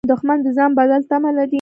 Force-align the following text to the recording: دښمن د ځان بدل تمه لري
دښمن 0.11 0.37
د 0.43 0.47
ځان 0.57 0.71
بدل 0.79 1.01
تمه 1.09 1.29
لري 1.37 1.49